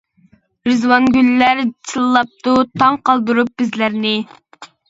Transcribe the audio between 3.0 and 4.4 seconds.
قالدۇرۇپ بىزلەرنى.